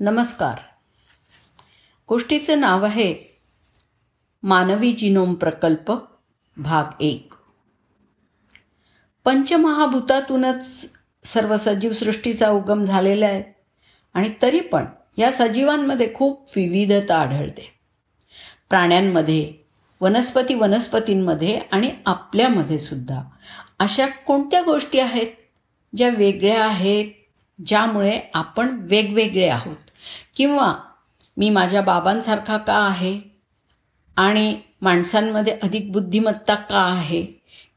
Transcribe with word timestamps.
नमस्कार. 0.00 0.54
गोष्टीचं 2.08 2.60
नाव 2.60 2.84
आहे 2.84 3.40
मानवी 4.42 4.92
जिनोम 4.92 5.34
प्रकल्प 5.34 5.92
भाग 6.56 6.84
एक. 7.00 7.34
पंचमहाभूतातूनच 9.24 10.92
सर्व 11.24 11.56
सजीव 11.56 11.92
सृष्टीचा 11.92 12.50
उगम 12.50 12.84
झालेला 12.84 13.26
आहे 13.26 13.42
आणि 14.14 14.30
तरी 14.42 14.60
पण 14.60 14.84
या 15.18 15.32
सजीवांमध्ये 15.32 16.14
खूप 16.14 16.50
विविधता 16.56 17.18
आढळते. 17.18 17.74
प्राण्यांमध्ये 18.68 19.52
वनस्पती 20.00 20.54
वनस्पतींमध्ये 20.54 21.60
आणि 21.72 21.90
आपल्यामध्ये 22.06 22.78
सुद्धा 22.78 23.22
अशा 23.78 24.06
कोणत्या 24.06 24.62
गोष्टी 24.62 24.98
आहेत 24.98 25.26
ज्या 25.96 26.08
वेगळ्या 26.08 26.64
आहेत 26.64 27.06
ज्यामुळे 27.66 28.20
आपण 28.34 28.78
वेगवेगळे 28.80 29.48
आहोत? 29.48 29.76
किंवा 30.38 30.74
मी 31.36 31.50
माझ्या 31.50 31.80
बाबांसारखा 31.80 32.56
का 32.56 32.74
आहे? 32.74 33.20
आणि 34.16 34.60
माणसांमध्ये 34.82 35.58
अधिक 35.62 35.92
बुद्धिमत्ता 35.92 36.54
का 36.54 36.78
आहे? 36.78 37.26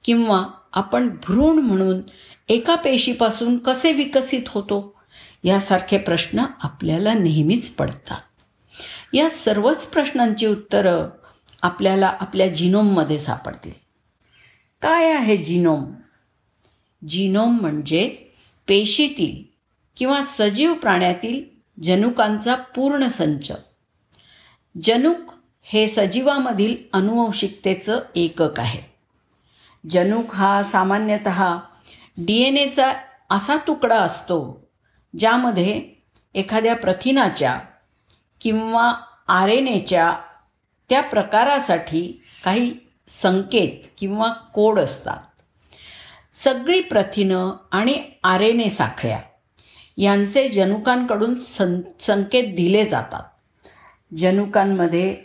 किंवा 0.04 0.46
आपण 0.74 1.10
भ्रूण 1.10 1.60
म्हणून 1.60 2.02
एका 2.50 2.76
पेशीपासून 2.76 3.58
कसे 3.58 3.92
विकसित 3.92 4.42
होतो? 4.48 5.02
यासारखे 5.44 5.98
प्रश्न 5.98 6.46
आपल्याला 6.64 7.14
नेहमीच 7.14 7.70
पडतात. 7.70 8.22
या 9.14 9.30
सर्वच 9.30 9.88
प्रश्नांची 9.88 10.48
उत्तरं 10.48 11.10
आपल्याला 11.62 12.14
आपल्या 12.20 12.48
जिनोममध्ये 12.48 13.20
सापडतील. 13.20 13.74
काय 14.82 15.14
आहे 15.14 15.38
जिनोम? 15.38 15.86
जिनोम 17.08 17.58
म्हणजे 17.62 18.08
पेशीतील 18.68 19.54
किंवा 19.98 20.22
सजीव 20.24 20.74
प्राण्यातील 20.74 21.61
जनुकांचा 21.84 22.56
पूर्ण 22.56 23.08
संच. 23.08 23.52
जनुक 24.84 25.32
हे 25.62 25.88
सजीवामधील 25.88 26.76
अनुवंशिकतेचं 26.94 28.00
एकक 28.16 28.60
आहे. 28.60 28.82
जनुक 29.90 30.36
हा 30.36 30.64
सामान्यतः 30.64 31.58
डी 32.18 32.42
एन 32.42 32.58
एचा 32.58 32.94
असा 33.30 33.56
तुकडा 33.56 33.96
असतो 33.96 34.68
ज्यामध्ये 35.20 35.82
एखाद्या 36.34 36.76
प्रथिनाच्या 36.76 37.60
किंवा 38.42 38.94
आर 39.28 39.48
एन 39.48 39.68
एच्या 39.68 40.18
त्या 40.90 41.02
प्रकारासाठी 41.02 42.24
काही 42.44 42.74
संकेत 43.08 43.88
किंवा 43.98 44.32
कोड 44.32 44.80
असतात. 44.80 45.18
सगळी 46.34 46.82
प्रथिनं 46.82 47.52
आणि 47.72 48.04
आर 48.24 48.42
एन 48.42 48.60
ए 48.60 48.70
साखळ्या 48.70 49.20
यांचे 49.98 50.50
जनुकांकडून 50.50 51.36
सं 51.36 51.82
संकेत 52.00 52.56
दिले 52.56 52.86
जातात. 52.86 53.24
जनुकांमध्ये 54.16 55.18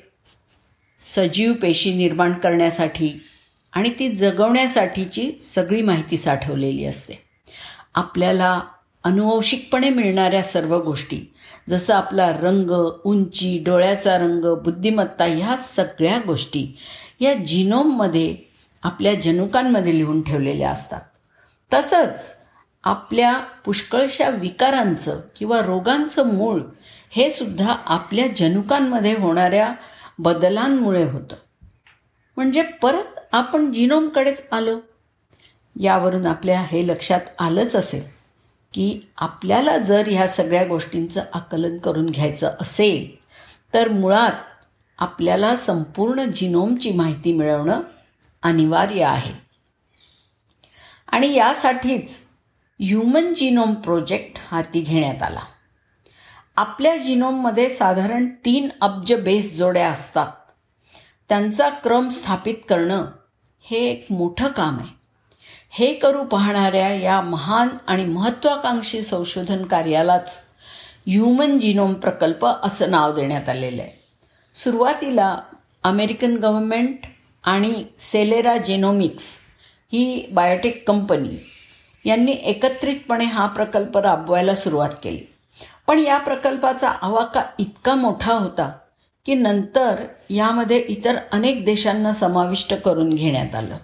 सजीव 1.01 1.53
पेशी 1.53 1.95
निर्माण 1.95 2.33
करण्यासाठी 2.33 3.25
आणि 3.73 3.91
ती 3.99 4.09
जगवण्यासाठीची 4.09 5.33
सगळी 5.55 5.83
माहिती 5.83 6.17
साठवलेली 6.17 6.85
असते. 6.85 7.23
आपल्याला 7.95 8.61
अनुवंशिकपणे 9.05 9.91
मिळणाऱ्या 9.91 10.43
सर्व 10.43 10.79
गोष्टी 10.79 11.33
जसं 11.71 11.95
आपला 11.95 12.33
रंग 12.33 12.71
उंची 13.05 13.63
डोळ्याचा 13.67 14.19
रंग 14.19 14.55
बुद्धिमत्ता 14.63 15.25
ह्या 15.25 15.57
सगळ्या 15.57 16.19
गोष्टी 16.27 16.77
या 17.21 17.35
जिनोममध्ये 17.35 18.37
आपल्या 18.83 19.15
जनुकांमध्ये 19.15 19.99
लिहून 19.99 20.23
ठेवलेल्या 20.23 20.71
असतात. 20.71 21.01
तसंच 21.75 22.36
आपल्या 22.87 23.39
पुष्कळशा 23.39 24.29
विकारांचं 24.29 25.21
किंवा 25.37 25.61
रोगांचं 25.61 26.35
मूळ 26.35 26.63
हे 27.11 27.31
सुद्धा 27.31 27.77
आपल्या 27.85 28.27
जनुकांमध्ये 28.37 29.17
होणाऱ्या 29.17 29.73
बदलांमुळे 30.19 31.05
होतं. 31.05 31.37
म्हणजे 32.37 32.63
परत 32.63 33.19
आपण 33.33 33.73
जिनोमकडेच 33.73 34.43
आलो. 34.53 34.79
यावरून 35.81 36.27
आपल्या 36.27 36.61
हे 36.61 36.87
लक्षात 36.89 37.21
आलंच 37.39 37.77
असेल 37.77 38.03
की 38.73 39.01
आपल्याला 39.17 39.79
जर 39.79 40.09
ह्या 40.09 40.29
सगळ्या 40.29 40.65
गोष्टींचं 40.65 41.23
आकलन 41.33 41.77
करून 41.79 42.07
घ्यायचं 42.07 42.51
असेल 42.61 43.17
तर 43.75 43.89
मुळात 43.89 44.33
आपल्याला 44.99 45.57
संपूर्ण 45.57 46.25
जिनोमची 46.25 46.93
माहिती 46.93 47.33
मिळवणं 47.33 47.81
अनिवार्य 48.43 49.05
आहे. 49.05 49.33
आणि 51.09 51.35
यासाठीच 51.35 52.26
ह्युमन 52.81 53.35
जिनोम 53.35 53.75
प्रोजेक्ट 53.75 54.39
हाती 54.51 54.81
घेण्यात 54.81 55.23
आला. 55.23 55.41
आपल्या 56.57 56.97
जिनोममध्ये 56.97 57.69
साधारण 57.69 58.27
तीन 58.27 58.69
अब्ज 58.81 59.15
बेस 59.15 59.57
जोड्या 59.57 59.91
असतात. 59.91 60.33
त्यांचा 61.29 61.69
क्रम 61.69 62.09
स्थापित 62.09 62.55
करणं 62.69 63.07
हे 63.61 63.79
एक 63.79 64.07
मोठं 64.11 64.49
काम 64.49 64.79
आहे. 64.79 64.89
हे 65.71 65.95
करू 65.95 66.25
पाहणाऱ्या 66.25 66.95
या 66.95 67.21
महान 67.21 67.69
आणि 67.87 68.05
महत्त्वाकांक्षी 68.05 69.03
संशोधन 69.03 69.65
कार्यालाच 69.65 70.39
ह्युमन 71.07 71.59
जिनोम 71.59 71.95
प्रकल्प 71.95 72.47
असं 72.63 72.91
नाव 72.91 73.15
देण्यात 73.15 73.49
आलेलं 73.49 73.83
आहे. 73.83 73.93
सुरुवातीला 74.65 75.39
अमेरिकन 75.85 76.37
गव्हर्मेंट 76.37 76.99
आणि 77.45 77.85
सेलेरा 77.99 78.57
जेनोमिक्स 78.57 79.39
ही 79.93 80.29
बायोटेक 80.33 80.89
कंपनी 80.89 81.53
यांनी 82.07 82.33
एकत्रितपणे 82.33 83.25
हा 83.25 83.47
प्रकल्प 83.47 83.99
राबवायला 83.99 84.55
सुरुवात 84.55 84.91
केली. 85.03 85.21
पण 85.87 85.99
या 85.99 86.19
प्रकल्पाचा 86.19 86.89
आवाका 86.89 87.43
इतका 87.59 87.95
मोठा 87.95 88.33
होता 88.33 88.73
की 89.27 89.35
नंतर 89.35 90.03
यामध्ये 90.31 90.79
इतर 90.79 91.17
अनेक 91.33 91.65
देशांना 91.65 92.13
समाविष्ट 92.15 92.75
करून 92.75 93.15
घेण्यात 93.15 93.55
आलं. 93.55 93.77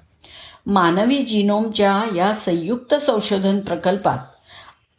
मानवी 0.67 1.19
जिनोमच्या 1.19 2.03
या 2.17 2.33
संयुक्त 2.35 2.95
संशोधन 2.95 3.61
प्रकल्पात 3.61 4.19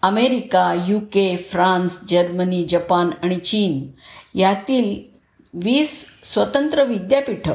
America 0.01 0.85
U 0.87 0.99
K 0.99 1.37
France 1.37 1.99
Germany 2.09 2.63
Japan 2.63 3.09
आणि 3.23 3.37
चीन 3.37 3.87
यातील 4.39 5.17
वीस 5.53 6.05
स्वतंत्र 6.23 6.83
विद्यापीठं 6.83 7.53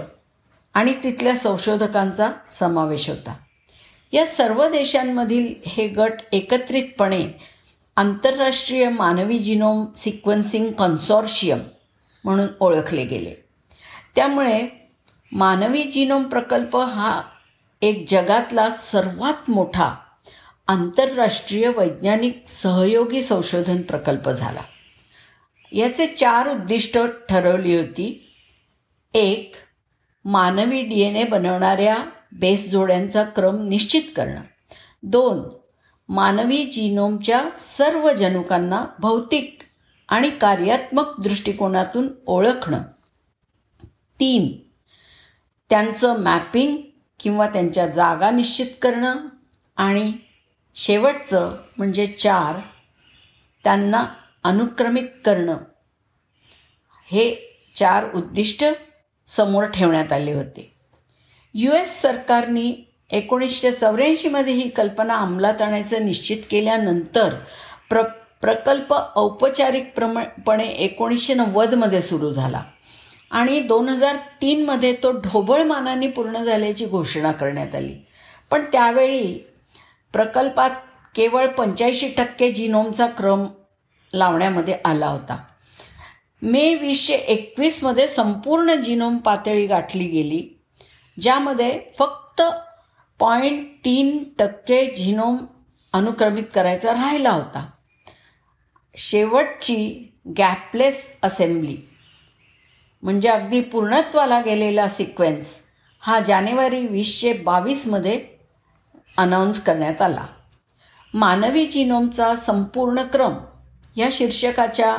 आणि 0.75 0.95
तिथल्या 1.05 1.37
संशोधकांचा 1.37 2.31
समावेश 2.61 3.09
होता. 3.09 3.35
या 4.13 4.27
सर्व 4.27 4.69
देशांमधील 4.69 5.55
हे 5.67 5.89
गट 5.89 6.13
एकत्रितपणे 6.33 7.29
आंतरराष्ट्रीय 7.97 8.89
मानवी 8.89 9.39
जिनोम 9.39 9.87
सिक्वन्सिंग 9.97 10.73
कॉन्सॉर्शियम 10.73 11.59
म्हणून 12.25 12.47
ओळखले 12.61 13.05
गेले. 13.05 13.35
त्यामुळे 14.17 14.67
मानवी 15.33 15.83
जिनोम 15.83 16.23
प्रकल्प 16.23 16.77
हा 16.77 17.23
एक 17.83 18.05
जगातला 18.09 18.71
सर्वात 18.71 19.51
मोठा 19.51 19.95
आंतरराष्ट्रीय 20.67 21.69
वैज्ञानिक 21.69 22.43
सहयोगी 22.49 23.23
संशोधन 23.23 23.83
प्रकल्प 23.83 24.31
झाला. 24.31 24.61
याचे 25.73 26.07
चार 26.07 26.49
उद्दिष्ट 26.49 26.99
ठरवली 27.29 27.77
होती. 27.77 28.33
एक 29.15 29.55
मानवी 30.25 30.83
डी 30.83 31.01
एन 31.01 31.17
ए 31.17 31.25
बनवणाऱ्या 31.25 31.97
बेस 32.33 32.71
जोड्यांचा 32.71 33.25
क्रम 33.25 33.65
निश्चित 33.65 34.03
करणं. 34.17 34.41
दोन 35.03 35.43
मानवी 36.09 36.65
जिनोमच्या 36.65 37.51
सर्व 37.57 38.13
जनुकांना 38.13 38.85
भौतिक 38.99 39.59
आणि 40.09 40.31
कार्यात्मक 40.31 41.21
दृष्टिकोनातून 41.21 42.09
ओळखणं. 42.27 42.83
तीन 44.21 44.59
त्यांचं 45.71 46.23
मॅपिंग 46.23 46.77
किंवा 47.21 47.49
त्यांच्या 47.49 47.89
जागा 47.89 48.31
निश्चित 48.31 48.67
करणं. 48.83 49.17
आणि 49.77 50.13
शेवटचं 50.75 51.57
म्हणजे 51.79 52.07
चार 52.07 52.61
त्यांना 53.65 54.07
अनुक्रमित 54.45 55.09
करणं. 55.25 55.57
हे 57.05 57.35
चार 57.77 58.13
उद्दिष्ट 58.15 58.65
समोर 59.29 59.65
ठेवण्यात 59.65 60.13
आले 60.13 60.33
होते. 60.33 60.78
यू 61.61 61.73
एस 61.73 62.03
सरकारने 62.03 62.89
एकोणीसशे 63.11 63.73
चौऱ्याऐंशीमध्ये 63.73 64.55
ही 64.55 64.69
कल्पना 64.69 65.17
अंमलात 65.17 65.63
आणायचं 65.63 66.07
निश्चित 66.07 66.37
केल्यानंतर 66.51 67.35
प्र 67.91 68.03
प्रकल्प 68.41 68.95
औपचारिकप्रमाणे 69.17 70.67
एकोणीसशे 70.67 71.35
नव्वदमध्ये 71.35 72.03
सुरू 72.03 72.31
झाला. 72.31 72.63
आणि 73.31 73.61
दोन 73.61 73.89
हजार 73.89 74.17
तीनमध्ये 74.17 74.93
तो 74.93 75.13
ढोबळ 75.13 75.63
मानाने 75.63 76.09
पूर्ण 76.09 76.45
झाल्याची 76.45 76.87
घोषणा 76.87 77.33
करण्यात 77.33 77.75
आली. 77.75 77.95
पण 78.51 78.65
त्यावेळी 78.65 79.39
प्रकल्पात 80.13 80.71
केवळ 81.15 81.47
पंच्याऐंशी 81.47 82.09
टक्के 82.09 82.53
जिनोमचा 82.53 83.07
क्रम 83.07 83.47
लावण्यामध्ये 84.15 84.77
आला 84.85 85.07
होता. 85.07 85.45
मे 86.43 86.75
वीसशे 86.75 87.15
एकवीसमध्ये 87.15 88.07
संपूर्ण 88.07 88.75
जिनोम 88.75 89.17
पातळी 89.17 89.67
गाठली 89.67 90.05
गेली. 90.05 90.58
ज्यामध्ये 91.21 91.79
फक्त 91.99 92.43
पॉईंट 93.21 93.67
तीन 93.85 94.23
टक्के 94.39 94.85
झिनोम 94.97 95.37
अनुक्रमित 95.95 96.45
करायचा 96.55 96.93
राहिला 96.93 97.31
होता. 97.31 97.67
शेवटची 98.95 99.77
गॅपलेस 100.39 101.07
असेंब्ली 101.23 101.77
म्हणजे 103.03 103.29
अगदी 103.29 103.61
पूर्णत्वाला 103.63 104.41
गेलेला 104.41 104.89
सिक्वेन्स 104.89 105.55
हा 106.03 106.19
जानेवारी 106.21 106.87
वीसशे 106.87 107.33
बावीसमध्ये 107.33 108.19
अनाऊन्स 109.19 109.63
करण्यात 109.65 110.03
आला. 110.03 110.27
मानवी 111.15 111.67
जिनोमचा 111.67 112.35
संपूर्ण 112.37 113.03
क्रम 113.03 113.35
या 113.97 114.09
शीर्षकाच्या 114.13 114.97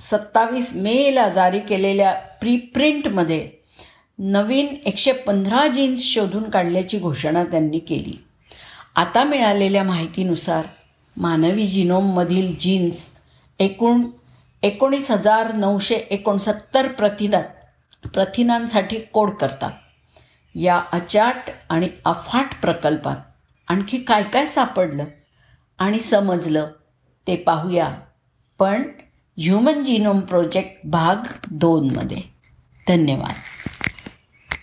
सत्तावीस 0.00 0.74
मेला 0.74 1.28
जारी 1.28 1.60
केलेल्या 1.60 2.12
प्रीप्रिंटमध्ये 2.40 3.48
नवीन 4.18 4.66
एकशे 4.84 5.12
पंधरा 5.12 5.66
जीन्स 5.66 6.00
शोधून 6.00 6.50
काढल्याची 6.50 6.98
घोषणा 6.98 7.44
त्यांनी 7.44 7.78
केली. 7.78 8.24
आता 8.96 9.24
मिळालेल्या 9.24 9.82
माहितीनुसार 9.82 10.66
मानवी 11.16 11.66
जिनोममधील 11.66 12.54
जीन्स 12.60 13.10
एकूण 13.58 14.06
एकोणीस 14.62 15.10
हजार 15.10 15.54
नऊशे 15.54 15.94
एकोणसत्तर 15.94 16.88
प्रथिनात 16.88 17.44
प्रथिनांसाठी 18.08 18.96
कोड 18.96 19.30
करतात. 19.30 19.70
या 20.54 20.82
अचाट 20.92 21.50
आणि 21.70 21.88
अफाट 22.04 22.60
प्रकल्पात 22.62 23.16
आणखी 23.68 23.98
काय 23.98 24.22
काय 24.22 24.46
सापडलं 24.46 25.04
आणि 25.78 26.00
समजलं 26.00 26.68
ते 27.26 27.36
पाहूया. 27.36 27.94
पण 28.58 28.82
ह्युमन 29.36 29.84
जिनोम 29.84 30.20
प्रोजेक्ट 30.20 30.86
भाग 30.86 31.16
दोनमध्ये. 31.50 32.20
धन्यवाद. 32.88 33.34